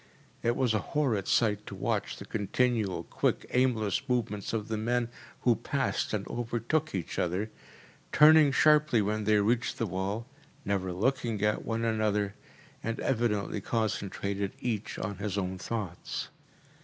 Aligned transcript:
It 0.41 0.55
was 0.55 0.73
a 0.73 0.79
horrid 0.79 1.27
sight 1.27 1.67
to 1.67 1.75
watch 1.75 2.17
the 2.17 2.25
continual, 2.25 3.03
quick, 3.03 3.45
aimless 3.51 4.01
movements 4.09 4.51
of 4.51 4.67
the 4.67 4.75
men 4.75 5.09
who 5.41 5.55
passed 5.55 6.11
and 6.11 6.27
overtook 6.27 6.95
each 6.95 7.19
other, 7.19 7.51
turning 8.11 8.51
sharply 8.51 9.03
when 9.03 9.25
they 9.25 9.39
reached 9.39 9.77
the 9.77 9.85
wall, 9.85 10.25
never 10.65 10.91
looking 10.91 11.43
at 11.43 11.63
one 11.65 11.85
another, 11.85 12.33
and 12.83 12.99
evidently 13.01 13.61
concentrated 13.61 14.53
each 14.59 14.97
on 14.97 15.17
his 15.19 15.37
own 15.37 15.59
thoughts. 15.59 16.29